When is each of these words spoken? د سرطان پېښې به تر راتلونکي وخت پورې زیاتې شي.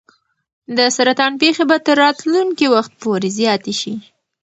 د 0.77 0.79
سرطان 0.95 1.31
پېښې 1.41 1.63
به 1.69 1.77
تر 1.85 1.95
راتلونکي 2.03 2.65
وخت 2.75 2.91
پورې 3.01 3.29
زیاتې 3.37 3.73
شي. 3.81 3.93